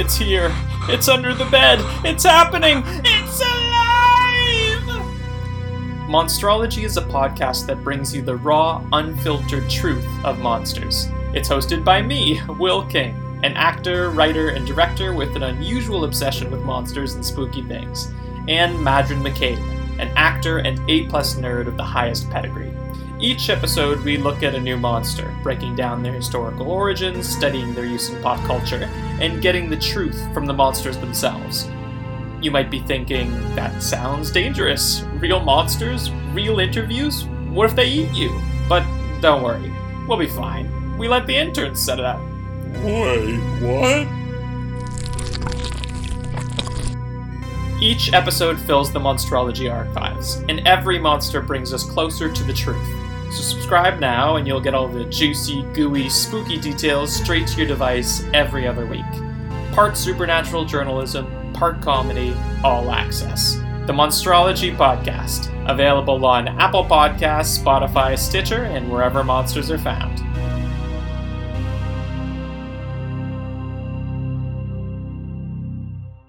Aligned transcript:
It's 0.00 0.16
here. 0.16 0.50
It's 0.88 1.10
under 1.10 1.34
the 1.34 1.44
bed. 1.44 1.78
It's 2.06 2.24
happening. 2.24 2.82
It's 3.04 3.40
alive! 3.42 4.86
Monstrology 6.08 6.84
is 6.84 6.96
a 6.96 7.02
podcast 7.02 7.66
that 7.66 7.84
brings 7.84 8.16
you 8.16 8.22
the 8.22 8.36
raw, 8.36 8.82
unfiltered 8.94 9.68
truth 9.68 10.06
of 10.24 10.38
monsters. 10.38 11.06
It's 11.34 11.50
hosted 11.50 11.84
by 11.84 12.00
me, 12.00 12.40
Will 12.58 12.86
King, 12.86 13.14
an 13.44 13.52
actor, 13.52 14.08
writer, 14.08 14.48
and 14.48 14.66
director 14.66 15.12
with 15.12 15.36
an 15.36 15.42
unusual 15.42 16.04
obsession 16.04 16.50
with 16.50 16.62
monsters 16.62 17.12
and 17.12 17.24
spooky 17.24 17.62
things, 17.62 18.06
and 18.48 18.78
Madron 18.78 19.20
McCabe, 19.22 19.60
an 20.00 20.10
actor 20.16 20.60
and 20.60 20.80
A-plus 20.88 21.34
nerd 21.34 21.66
of 21.66 21.76
the 21.76 21.84
highest 21.84 22.30
pedigree. 22.30 22.74
Each 23.22 23.50
episode, 23.50 24.02
we 24.02 24.16
look 24.16 24.42
at 24.42 24.54
a 24.54 24.60
new 24.60 24.78
monster, 24.78 25.36
breaking 25.42 25.76
down 25.76 26.02
their 26.02 26.14
historical 26.14 26.70
origins, 26.70 27.28
studying 27.28 27.74
their 27.74 27.84
use 27.84 28.08
in 28.08 28.22
pop 28.22 28.42
culture, 28.46 28.88
and 29.20 29.42
getting 29.42 29.68
the 29.68 29.76
truth 29.76 30.18
from 30.32 30.46
the 30.46 30.54
monsters 30.54 30.96
themselves. 30.96 31.68
You 32.40 32.50
might 32.50 32.70
be 32.70 32.80
thinking, 32.80 33.30
that 33.54 33.82
sounds 33.82 34.30
dangerous. 34.30 35.02
Real 35.18 35.38
monsters? 35.38 36.10
Real 36.32 36.60
interviews? 36.60 37.26
What 37.50 37.68
if 37.68 37.76
they 37.76 37.88
eat 37.88 38.10
you? 38.14 38.40
But 38.70 38.86
don't 39.20 39.42
worry, 39.42 39.70
we'll 40.08 40.16
be 40.16 40.26
fine. 40.26 40.96
We 40.96 41.06
let 41.06 41.26
the 41.26 41.36
interns 41.36 41.78
set 41.78 41.98
it 41.98 42.06
up. 42.06 42.20
Wait, 42.82 43.36
what? 43.60 44.08
Each 47.82 48.14
episode 48.14 48.58
fills 48.58 48.90
the 48.94 48.98
Monstrology 48.98 49.70
archives, 49.70 50.36
and 50.48 50.66
every 50.66 50.98
monster 50.98 51.42
brings 51.42 51.74
us 51.74 51.84
closer 51.84 52.32
to 52.32 52.44
the 52.44 52.54
truth. 52.54 53.09
So 53.30 53.42
subscribe 53.42 54.00
now, 54.00 54.36
and 54.36 54.46
you'll 54.46 54.60
get 54.60 54.74
all 54.74 54.88
the 54.88 55.04
juicy, 55.04 55.62
gooey, 55.72 56.08
spooky 56.08 56.58
details 56.58 57.14
straight 57.14 57.46
to 57.48 57.58
your 57.58 57.66
device 57.68 58.24
every 58.34 58.66
other 58.66 58.86
week. 58.86 59.04
Part 59.72 59.96
supernatural 59.96 60.64
journalism, 60.64 61.52
part 61.52 61.80
comedy, 61.80 62.34
all 62.64 62.90
access. 62.90 63.54
The 63.86 63.92
Monstrology 63.92 64.76
Podcast, 64.76 65.48
available 65.68 66.24
on 66.26 66.48
Apple 66.48 66.84
Podcasts, 66.84 67.62
Spotify, 67.62 68.18
Stitcher, 68.18 68.64
and 68.64 68.90
wherever 68.90 69.22
monsters 69.22 69.70
are 69.70 69.78
found. 69.78 70.18